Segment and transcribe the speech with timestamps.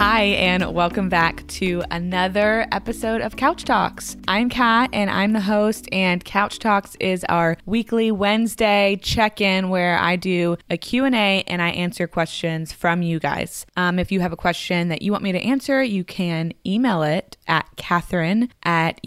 [0.00, 4.16] Hi, and welcome back to another episode of Couch Talks.
[4.26, 9.98] I'm Kat, and I'm the host, and Couch Talks is our weekly Wednesday check-in where
[9.98, 13.66] I do a Q&A and I answer questions from you guys.
[13.76, 17.02] Um, if you have a question that you want me to answer, you can email
[17.02, 18.98] it at Catherine at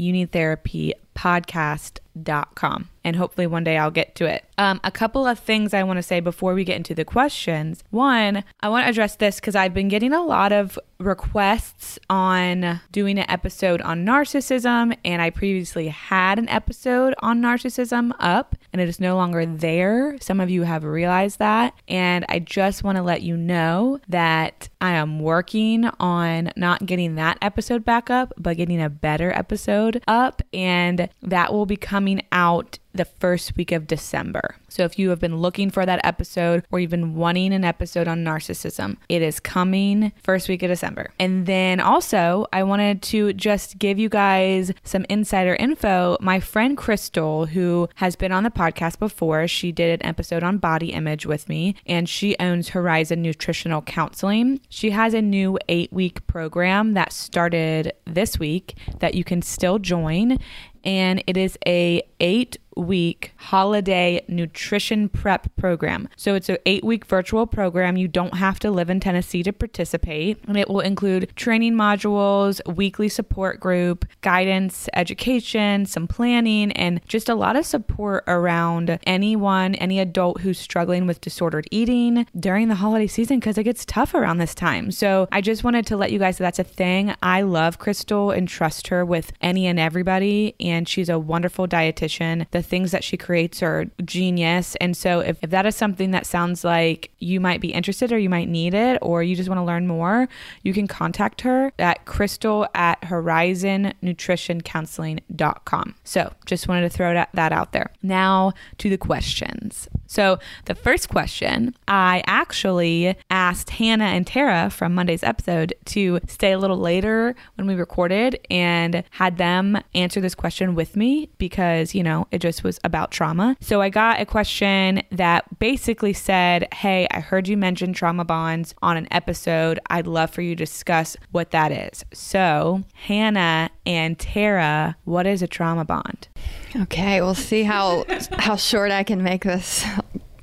[1.16, 4.46] youneedtherapypodcast.com and hopefully one day I'll get to it.
[4.58, 7.84] Um, a couple of things I want to say before we get into the questions.
[7.90, 12.80] One, I want to address this because I've been getting a lot of requests on
[12.92, 18.82] doing an episode on narcissism, and I previously had an episode on narcissism up, and
[18.82, 20.18] it is no longer there.
[20.22, 24.70] Some of you have realized that, and I just want to let you know that
[24.80, 30.02] I am working on not getting that episode back up, but getting a better episode
[30.08, 34.56] up, and that will be coming out the first week of December.
[34.70, 38.08] So if you have been looking for that episode or you've been wanting an episode
[38.08, 41.10] on narcissism, it is coming first week of December.
[41.20, 46.18] And then also, I wanted to just give you guys some insider info.
[46.22, 50.60] My friend Crystal, who has been on the podcast before, she did an episode on
[50.60, 54.60] body image with me and she owns Horizon Nutritional Counseling.
[54.70, 60.38] She has a new 8-week program that started this week that you can still join
[60.84, 66.10] and it is a 8 week holiday nutrition prep program.
[66.16, 67.98] So it's an eight week virtual program.
[67.98, 72.60] You don't have to live in Tennessee to participate, and it will include training modules,
[72.76, 79.76] weekly support group, guidance, education, some planning, and just a lot of support around anyone,
[79.76, 84.14] any adult who's struggling with disordered eating during the holiday season because it gets tough
[84.14, 84.92] around this time.
[84.92, 87.14] So I just wanted to let you guys know that's a thing.
[87.22, 92.50] I love Crystal and trust her with any and everybody, and she's a wonderful dietitian.
[92.52, 94.76] The things that she creates are genius.
[94.82, 98.18] And so if, if that is something that sounds like you might be interested or
[98.18, 100.28] you might need it or you just want to learn more,
[100.64, 105.96] you can contact her at crystal at horizonnutritioncounseling.com.
[106.04, 107.92] So just wanted to throw that, that out there.
[108.02, 109.88] Now to the questions.
[110.08, 116.52] So the first question, I actually asked Hannah and Tara from Monday's episode to stay
[116.52, 121.96] a little later when we recorded and had them answer this question with me because,
[121.96, 123.56] you know, it just was about trauma.
[123.60, 128.76] So I got a question that basically said, Hey, I heard you mention trauma bonds
[128.82, 129.80] on an episode.
[129.90, 132.06] I'd love for you to discuss what that is.
[132.14, 136.28] So, Hannah and Tara, what is a trauma bond?
[136.76, 138.06] Okay, we'll see how
[138.38, 139.86] how short I can make this.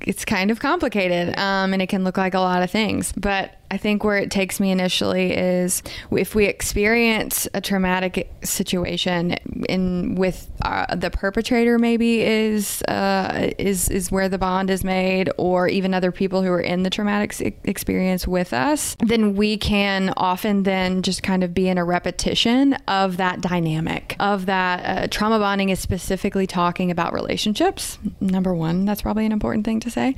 [0.01, 3.13] It's kind of complicated, um, and it can look like a lot of things.
[3.15, 5.81] But I think where it takes me initially is
[6.11, 9.31] if we experience a traumatic situation
[9.69, 15.29] in with uh, the perpetrator maybe is uh, is is where the bond is made
[15.37, 20.13] or even other people who are in the traumatic experience with us, then we can
[20.17, 25.07] often then just kind of be in a repetition of that dynamic of that uh,
[25.07, 27.97] trauma bonding is specifically talking about relationships.
[28.19, 30.15] Number 1, that's probably an important thing to say.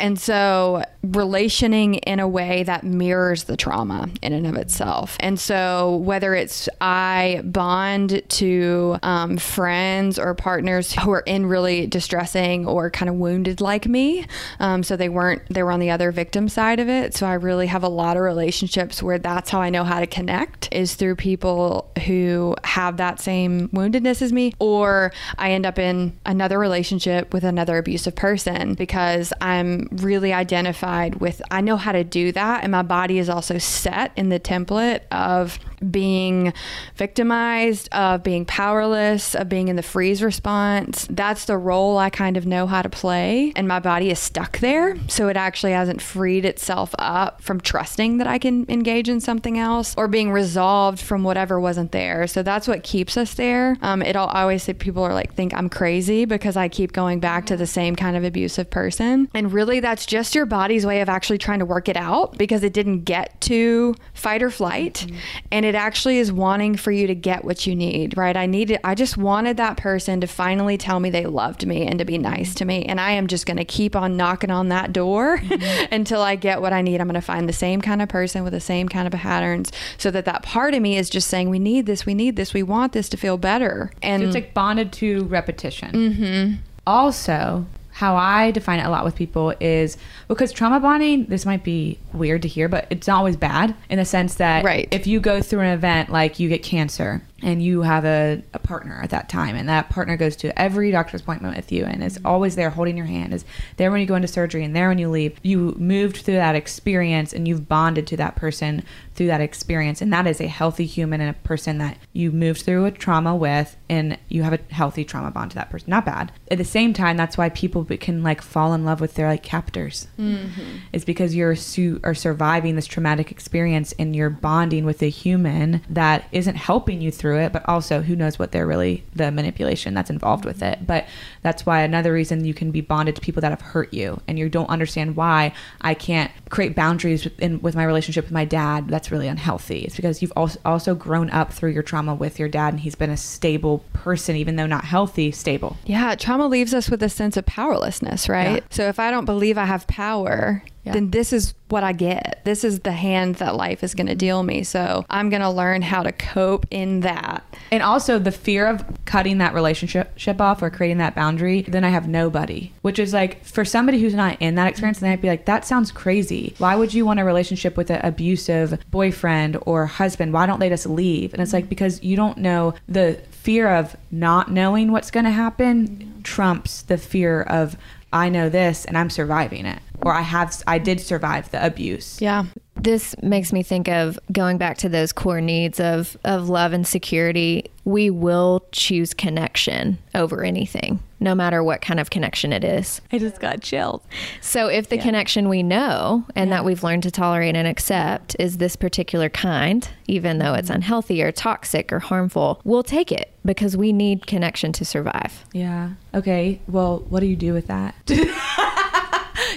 [0.00, 5.16] And so relationing in a way that mirrors the trauma in and of itself.
[5.20, 11.86] And so whether it's I bond to um, friends or partners who are in really
[11.86, 14.26] distressing or kind of wounded like me,
[14.60, 17.14] um, so they weren't they were on the other victim side of it.
[17.14, 20.06] So I really have a lot of relationships where that's how I know how to
[20.06, 25.78] connect is through people who have that same woundedness as me, or I end up
[25.78, 31.92] in another relationship with another abusive person because I'm really identified with I know how
[31.92, 35.58] to do that, and my body is also set in the template of
[35.90, 36.52] being
[36.94, 41.06] victimized, of being powerless, of being in the freeze response.
[41.10, 43.52] That's the role I kind of know how to play.
[43.56, 44.96] And my body is stuck there.
[45.08, 49.58] So it actually hasn't freed itself up from trusting that I can engage in something
[49.58, 52.26] else or being resolved from whatever wasn't there.
[52.26, 53.76] So that's what keeps us there.
[53.82, 57.46] Um, it'll always say people are like, think I'm crazy because I keep going back
[57.46, 59.28] to the same kind of abusive person.
[59.34, 62.62] And really, that's just your body's way of actually trying to work it out because
[62.62, 65.04] it didn't get to fight or flight.
[65.06, 65.16] Mm-hmm.
[65.52, 68.36] And it actually is wanting for you to get what you need, right?
[68.36, 71.98] I needed, I just wanted that person to finally tell me they loved me and
[71.98, 72.84] to be nice to me.
[72.84, 75.86] And I am just going to keep on knocking on that door mm-hmm.
[75.94, 77.00] until I get what I need.
[77.00, 79.72] I'm going to find the same kind of person with the same kind of patterns
[79.98, 82.54] so that that part of me is just saying, we need this, we need this,
[82.54, 83.90] we want this to feel better.
[84.02, 85.92] And so it's like bonded to repetition.
[85.92, 86.54] Mm-hmm.
[86.86, 89.96] Also, how I define it a lot with people is
[90.28, 93.96] because trauma bonding, this might be weird to hear, but it's not always bad in
[93.96, 94.86] the sense that right.
[94.90, 98.58] if you go through an event like you get cancer and you have a, a
[98.58, 99.56] partner at that time.
[99.56, 102.96] And that partner goes to every doctor's appointment with you and is always there holding
[102.96, 103.34] your hand.
[103.34, 103.44] Is
[103.76, 105.38] there when you go into surgery and there when you leave.
[105.42, 108.82] You moved through that experience and you've bonded to that person
[109.14, 110.00] through that experience.
[110.00, 113.36] And that is a healthy human and a person that you moved through a trauma
[113.36, 115.90] with and you have a healthy trauma bond to that person.
[115.90, 116.32] Not bad.
[116.50, 119.42] At the same time that's why people can like fall in love with their like
[119.42, 120.08] captors.
[120.18, 120.76] Mm-hmm.
[120.92, 125.82] it's because you're su- are surviving this traumatic experience and you're bonding with a human
[125.90, 129.32] that isn't helping you through through it, but also who knows what they're really the
[129.32, 130.86] manipulation that's involved with it.
[130.86, 131.06] But
[131.42, 134.38] that's why another reason you can be bonded to people that have hurt you and
[134.38, 138.44] you don't understand why I can't create boundaries with, in, with my relationship with my
[138.44, 138.86] dad.
[138.88, 139.80] That's really unhealthy.
[139.80, 142.94] It's because you've also, also grown up through your trauma with your dad and he's
[142.94, 145.76] been a stable person, even though not healthy, stable.
[145.84, 148.62] Yeah, trauma leaves us with a sense of powerlessness, right?
[148.62, 148.68] Yeah.
[148.70, 150.92] So if I don't believe I have power, yeah.
[150.92, 152.40] then this is what I get.
[152.44, 154.62] This is the hand that life is going to deal me.
[154.62, 157.44] So I'm going to learn how to cope in that.
[157.72, 161.88] And also the fear of cutting that relationship off or creating that boundary, then I
[161.88, 165.28] have nobody, which is like for somebody who's not in that experience, then I'd be
[165.28, 166.54] like, that sounds crazy.
[166.58, 170.32] Why would you want a relationship with an abusive boyfriend or husband?
[170.32, 171.32] Why don't they just leave?
[171.32, 175.30] And it's like, because you don't know the fear of not knowing what's going to
[175.30, 177.76] happen trumps the fear of
[178.12, 182.20] I know this and I'm surviving it or I have I did survive the abuse.
[182.20, 182.44] Yeah.
[182.76, 186.86] This makes me think of going back to those core needs of of love and
[186.86, 187.64] security.
[187.84, 193.00] We will choose connection over anything, no matter what kind of connection it is.
[193.10, 194.02] I just got chilled.
[194.40, 195.02] So if the yeah.
[195.02, 196.56] connection we know and yeah.
[196.56, 200.76] that we've learned to tolerate and accept is this particular kind, even though it's mm-hmm.
[200.76, 205.44] unhealthy or toxic or harmful, we'll take it because we need connection to survive.
[205.52, 205.90] Yeah.
[206.14, 206.60] Okay.
[206.68, 207.96] Well, what do you do with that?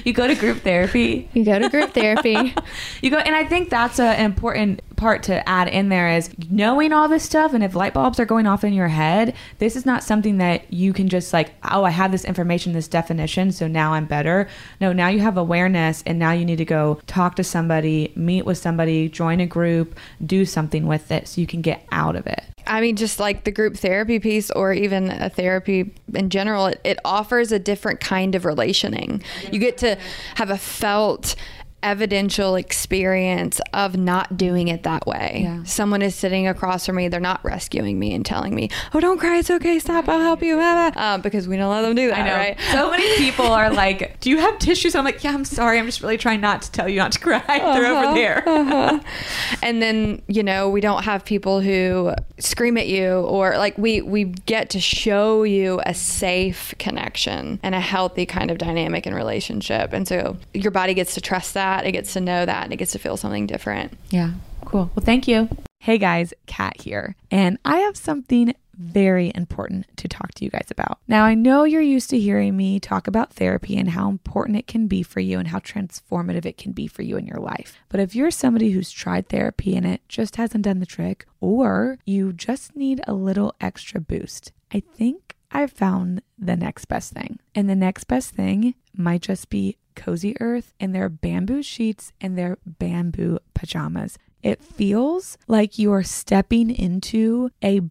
[0.04, 1.30] you go to group therapy.
[1.34, 2.54] You go to group therapy.
[3.02, 6.92] you go, and I think that's an important part to add in there is knowing
[6.92, 7.54] all this stuff.
[7.54, 10.72] And if light bulbs are going off in your head, this is not something that
[10.72, 14.50] you can just like, oh, I have this information, this definition, so now I'm better.
[14.82, 18.46] No, now you have awareness, and now you need to go talk to somebody, meet
[18.46, 22.28] with somebody, join a group, do something with it, so you can get out of
[22.28, 22.44] it.
[22.70, 26.80] I mean, just like the group therapy piece or even a therapy in general, it,
[26.84, 29.24] it offers a different kind of relationing.
[29.52, 29.98] You get to
[30.36, 31.36] have a felt
[31.82, 35.42] evidential experience of not doing it that way.
[35.44, 35.64] Yeah.
[35.64, 39.20] Someone is sitting across from me, they're not rescuing me and telling me, "Oh, don't
[39.20, 42.20] cry, it's okay, stop, I'll help you," uh, because we don't let them do that.
[42.20, 42.36] I know.
[42.36, 42.58] Right?
[42.72, 45.86] So many people are like, "Do you have tissues?" I'm like, "Yeah, I'm sorry, I'm
[45.86, 47.38] just really trying not to tell you not to cry.
[47.38, 49.00] Uh-huh, they're over uh-huh, there." uh-huh.
[49.64, 54.02] And then you know we don't have people who scream at you or like we
[54.02, 59.16] we get to show you a safe connection and a healthy kind of dynamic and
[59.16, 62.64] relationship, and so your body gets to trust that that, it gets to know that,
[62.64, 63.98] and it gets to feel something different.
[64.10, 64.32] Yeah.
[64.66, 64.92] Cool.
[64.96, 65.50] Well, thank you.
[65.80, 67.16] Hey guys, Kat here.
[67.32, 71.00] And I have something very important to talk to you guys about.
[71.08, 74.68] Now, I know you're used to hearing me talk about therapy and how important it
[74.68, 77.78] can be for you and how transformative it can be for you in your life.
[77.90, 81.98] But if you're somebody who's tried therapy and it just hasn't done the trick, or
[82.06, 87.40] you just need a little extra boost, I think I've found the next best thing.
[87.56, 92.38] And the next best thing might just be Cozy Earth and their bamboo sheets and
[92.38, 94.18] their bamboo pajamas.
[94.42, 97.82] It feels like you are stepping into a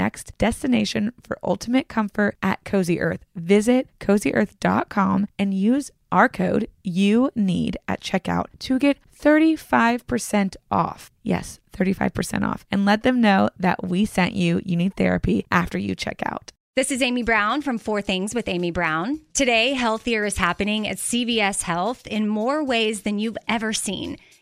[0.00, 3.22] next destination for ultimate comfort at Cozy Earth.
[3.34, 11.10] Visit cozyearth.com and use our code you need at checkout to get 35% off.
[11.22, 12.64] Yes, 35% off.
[12.70, 16.52] And let them know that we sent you You Need Therapy after you check out.
[16.76, 19.20] This is Amy Brown from Four Things with Amy Brown.
[19.34, 24.16] Today, Healthier is happening at CVS Health in more ways than you've ever seen.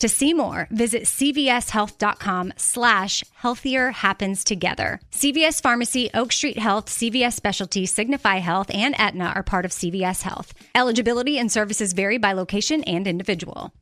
[0.00, 5.00] To see more, visit cvshealth.com slash healthier happens together.
[5.12, 10.22] CVS Pharmacy, Oak Street Health, CVS Specialty, Signify Health, and Aetna are part of CVS
[10.22, 10.52] Health.
[10.74, 13.72] Eligibility and services vary by location and individual.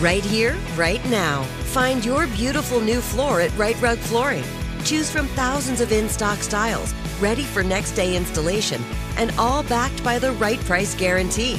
[0.00, 1.42] Right here, right now.
[1.72, 4.44] Find your beautiful new floor at Rite Rug Flooring.
[4.84, 8.82] Choose from thousands of in stock styles, ready for next day installation,
[9.16, 11.58] and all backed by the right price guarantee.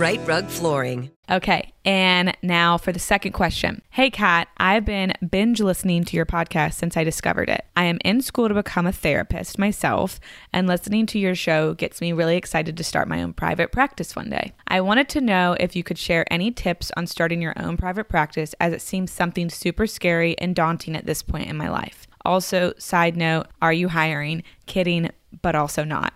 [0.00, 1.10] Rite Rug Flooring.
[1.30, 3.82] Okay, and now for the second question.
[3.90, 7.66] Hey, Kat, I've been binge listening to your podcast since I discovered it.
[7.76, 10.18] I am in school to become a therapist myself,
[10.54, 14.16] and listening to your show gets me really excited to start my own private practice
[14.16, 14.54] one day.
[14.66, 18.08] I wanted to know if you could share any tips on starting your own private
[18.08, 22.06] practice, as it seems something super scary and daunting at this point in my life.
[22.24, 24.44] Also, side note, are you hiring?
[24.64, 25.10] Kidding,
[25.42, 26.14] but also not.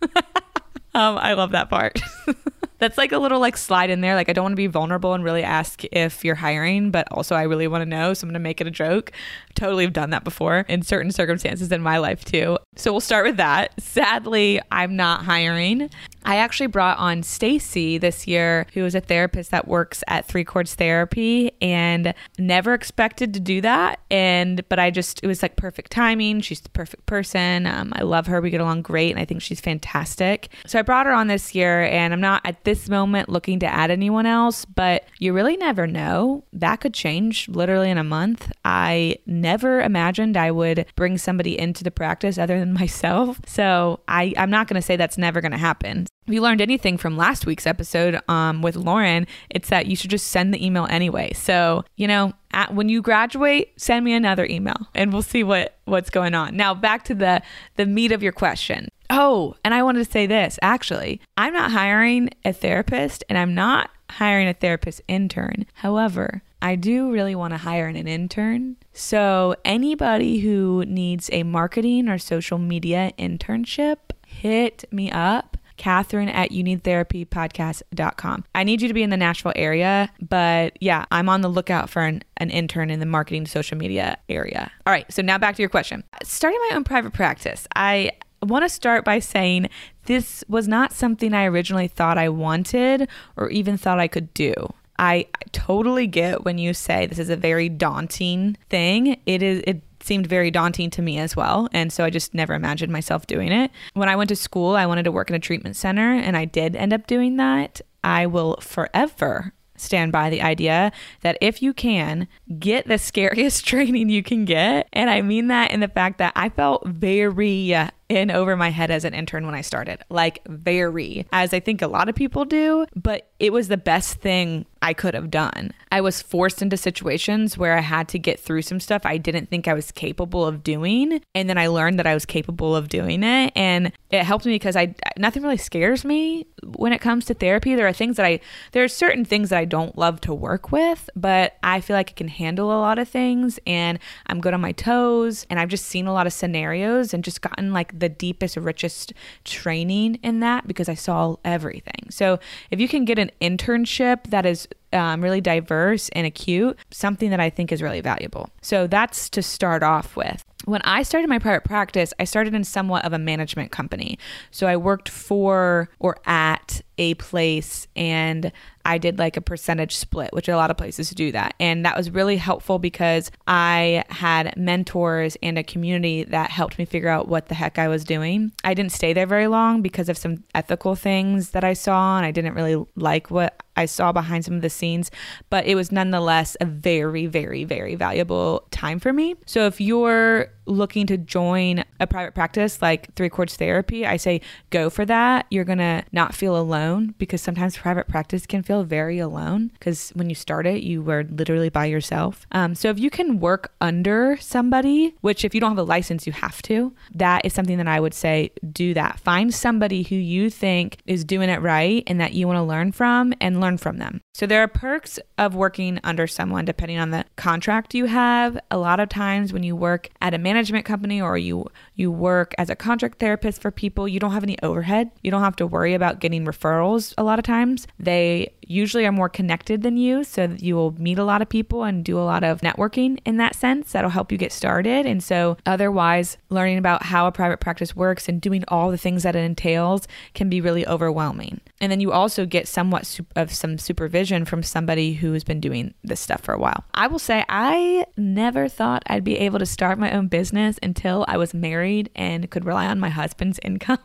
[0.94, 1.98] um, I love that part.
[2.78, 4.14] That's like a little like slide in there.
[4.14, 7.34] Like I don't want to be vulnerable and really ask if you're hiring, but also
[7.34, 8.14] I really want to know.
[8.14, 9.12] So I'm gonna make it a joke.
[9.54, 12.58] Totally have done that before in certain circumstances in my life too.
[12.76, 13.72] So we'll start with that.
[13.80, 15.90] Sadly, I'm not hiring.
[16.26, 20.44] I actually brought on Stacy this year, who is a therapist that works at Three
[20.44, 24.00] Chords Therapy, and never expected to do that.
[24.10, 26.40] And but I just it was like perfect timing.
[26.40, 27.66] She's the perfect person.
[27.66, 28.40] Um, I love her.
[28.40, 30.48] We get along great, and I think she's fantastic.
[30.66, 33.66] So I brought her on this year, and I'm not at this moment looking to
[33.66, 36.42] add anyone else, but you really never know.
[36.52, 38.50] That could change literally in a month.
[38.64, 43.40] I never imagined I would bring somebody into the practice other than myself.
[43.46, 46.08] So I, I'm not going to say that's never going to happen.
[46.26, 50.10] If you learned anything from last week's episode um, with Lauren, it's that you should
[50.10, 51.32] just send the email anyway.
[51.34, 55.78] So, you know, at, when you graduate, send me another email and we'll see what,
[55.84, 56.56] what's going on.
[56.56, 57.42] Now, back to the,
[57.76, 58.88] the meat of your question.
[59.08, 63.54] Oh, and I wanted to say this actually, I'm not hiring a therapist and I'm
[63.54, 65.66] not hiring a therapist intern.
[65.74, 68.76] However, I do really want to hire an intern.
[68.92, 75.55] So, anybody who needs a marketing or social media internship, hit me up.
[75.76, 78.44] Catherine at youneedtherapypodcast.com.
[78.54, 81.90] I need you to be in the Nashville area, but yeah, I'm on the lookout
[81.90, 84.70] for an, an intern in the marketing social media area.
[84.86, 86.04] All right, so now back to your question.
[86.22, 89.68] Starting my own private practice, I want to start by saying
[90.04, 94.54] this was not something I originally thought I wanted or even thought I could do.
[94.98, 99.20] I totally get when you say this is a very daunting thing.
[99.26, 102.54] It is it seemed very daunting to me as well, and so I just never
[102.54, 103.70] imagined myself doing it.
[103.94, 106.44] When I went to school, I wanted to work in a treatment center and I
[106.44, 107.80] did end up doing that.
[108.04, 114.08] I will forever stand by the idea that if you can get the scariest training
[114.08, 117.74] you can get, and I mean that in the fact that I felt very
[118.08, 121.82] in over my head as an intern when I started, like very, as I think
[121.82, 125.72] a lot of people do, but it was the best thing I could have done.
[125.90, 129.50] I was forced into situations where I had to get through some stuff I didn't
[129.50, 131.20] think I was capable of doing.
[131.34, 133.52] And then I learned that I was capable of doing it.
[133.56, 136.46] And it helped me because I nothing really scares me
[136.76, 137.74] when it comes to therapy.
[137.74, 138.40] There are things that I
[138.72, 142.10] there are certain things that I don't love to work with, but I feel like
[142.10, 143.98] I can handle a lot of things and
[144.28, 145.46] I'm good on my toes.
[145.50, 149.12] And I've just seen a lot of scenarios and just gotten like the deepest, richest
[149.44, 152.10] training in that because I saw everything.
[152.10, 152.38] So
[152.70, 157.40] if you can get an internship that is um, really diverse and acute, something that
[157.40, 158.50] I think is really valuable.
[158.62, 160.44] So that's to start off with.
[160.66, 164.18] When I started my private practice, I started in somewhat of a management company.
[164.50, 168.50] So I worked for or at a place and
[168.84, 171.54] I did like a percentage split, which a lot of places do that.
[171.60, 176.84] And that was really helpful because I had mentors and a community that helped me
[176.84, 178.50] figure out what the heck I was doing.
[178.64, 182.26] I didn't stay there very long because of some ethical things that I saw, and
[182.26, 185.10] I didn't really like what I saw behind some of the scenes,
[185.50, 189.34] but it was nonetheless a very, very, very valuable time for me.
[189.46, 194.40] So if you're looking to join a private practice like Three Chords Therapy, I say
[194.70, 195.46] go for that.
[195.50, 200.10] You're going to not feel alone because sometimes private practice can feel very alone because
[200.10, 202.46] when you start it, you were literally by yourself.
[202.52, 206.26] Um, so if you can work under somebody, which if you don't have a license,
[206.26, 209.20] you have to, that is something that I would say do that.
[209.20, 212.92] Find somebody who you think is doing it right and that you want to learn
[212.92, 214.20] from and learn from them.
[214.34, 218.58] So there are perks of working under someone depending on the contract you have.
[218.70, 222.54] A lot of times when you work at a management company or you you work
[222.58, 225.10] as a contract therapist for people, you don't have any overhead.
[225.22, 227.86] You don't have to worry about getting referrals a lot of times.
[227.98, 231.84] They usually are more connected than you, so you will meet a lot of people
[231.84, 233.92] and do a lot of networking in that sense.
[233.92, 235.06] That'll help you get started.
[235.06, 239.22] And so, otherwise, learning about how a private practice works and doing all the things
[239.22, 241.60] that it entails can be really overwhelming.
[241.80, 245.94] And then you also get somewhat of some supervision from somebody who has been doing
[246.02, 246.84] this stuff for a while.
[246.94, 251.24] I will say, I never thought I'd be able to start my own business until
[251.28, 253.98] I was married and could rely on my husband's income.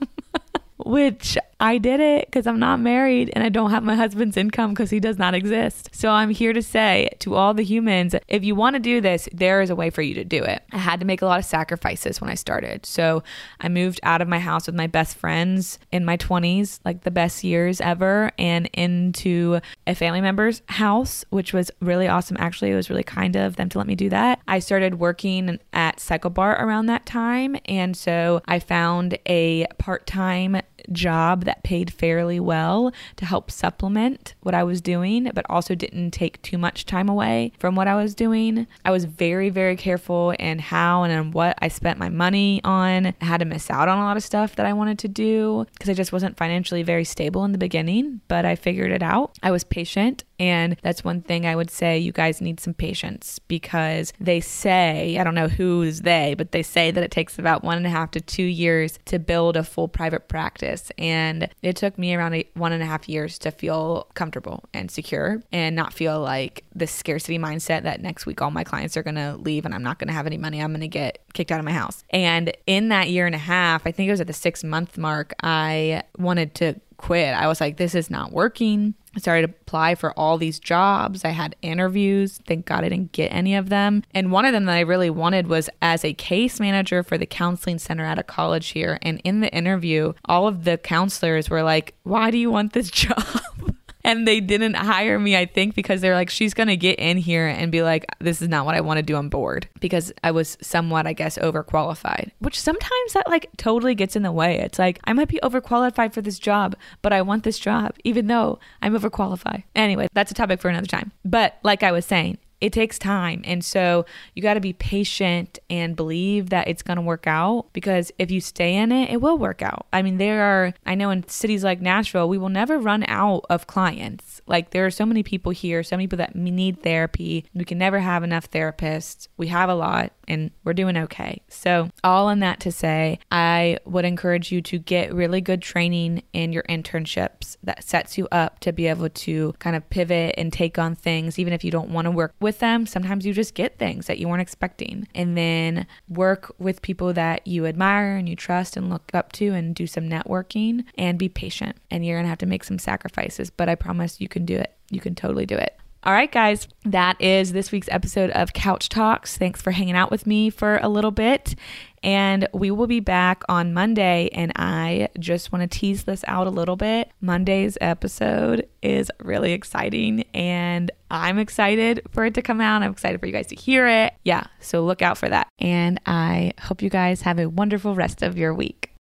[0.85, 4.71] which I did it because I'm not married and I don't have my husband's income
[4.71, 5.89] because he does not exist.
[5.93, 9.29] So I'm here to say to all the humans if you want to do this,
[9.31, 10.63] there is a way for you to do it.
[10.71, 12.87] I had to make a lot of sacrifices when I started.
[12.87, 13.21] So
[13.59, 17.11] I moved out of my house with my best friends in my 20s, like the
[17.11, 22.37] best years ever, and into a family member's house, which was really awesome.
[22.39, 24.39] Actually, it was really kind of them to let me do that.
[24.47, 27.55] I started working at Cycle Bar around that time.
[27.65, 30.59] And so I found a part time
[30.91, 36.11] job that paid fairly well to help supplement what I was doing, but also didn't
[36.11, 38.67] take too much time away from what I was doing.
[38.85, 43.07] I was very, very careful in how and in what I spent my money on.
[43.07, 45.65] I had to miss out on a lot of stuff that I wanted to do
[45.73, 49.37] because I just wasn't financially very stable in the beginning, but I figured it out.
[49.43, 53.37] I was patient and that's one thing I would say you guys need some patience
[53.37, 57.63] because they say, I don't know who's they, but they say that it takes about
[57.63, 60.91] one and a half to two years to build a full private practice.
[60.97, 65.43] And it took me around one and a half years to feel comfortable and secure
[65.51, 69.13] and not feel like the scarcity mindset that next week all my clients are going
[69.13, 70.59] to leave and I'm not going to have any money.
[70.59, 72.03] I'm going to get kicked out of my house.
[72.09, 74.97] And in that year and a half, I think it was at the six month
[74.97, 77.33] mark, I wanted to quit.
[77.33, 78.93] I was like, this is not working.
[79.15, 81.25] I started to apply for all these jobs.
[81.25, 82.39] I had interviews.
[82.47, 84.03] Thank God I didn't get any of them.
[84.13, 87.25] And one of them that I really wanted was as a case manager for the
[87.25, 88.99] counseling center at a college here.
[89.01, 92.91] And in the interview, all of the counselors were like, Why do you want this
[93.03, 93.70] job?
[94.03, 97.47] And they didn't hire me i think because they're like she's gonna get in here
[97.47, 100.31] and be like this is not what i want to do on board because i
[100.31, 104.59] was somewhat i guess overqualified which sometimes that like totally gets in the way.
[104.59, 108.27] It's like i might be overqualified for this job but i want this job even
[108.27, 109.63] though i'm overqualified.
[109.75, 111.11] Anyway that's a topic for another time.
[111.23, 113.41] But like i was saying it takes time.
[113.43, 117.65] And so you got to be patient and believe that it's going to work out
[117.73, 119.87] because if you stay in it, it will work out.
[119.91, 123.45] I mean, there are, I know in cities like Nashville, we will never run out
[123.49, 124.41] of clients.
[124.45, 127.45] Like there are so many people here, so many people that need therapy.
[127.55, 129.27] We can never have enough therapists.
[129.37, 131.41] We have a lot and we're doing okay.
[131.47, 136.23] So, all in that to say, I would encourage you to get really good training
[136.33, 140.51] in your internships that sets you up to be able to kind of pivot and
[140.51, 143.53] take on things, even if you don't want to work with them, sometimes you just
[143.53, 145.07] get things that you weren't expecting.
[145.13, 149.53] And then work with people that you admire and you trust and look up to
[149.53, 151.77] and do some networking and be patient.
[151.89, 154.57] And you're going to have to make some sacrifices, but I promise you can do
[154.57, 154.75] it.
[154.89, 155.77] You can totally do it.
[156.03, 159.37] All right, guys, that is this week's episode of Couch Talks.
[159.37, 161.53] Thanks for hanging out with me for a little bit.
[162.01, 164.27] And we will be back on Monday.
[164.33, 167.11] And I just want to tease this out a little bit.
[167.21, 172.81] Monday's episode is really exciting, and I'm excited for it to come out.
[172.81, 174.13] I'm excited for you guys to hear it.
[174.23, 175.49] Yeah, so look out for that.
[175.59, 178.80] And I hope you guys have a wonderful rest of your week.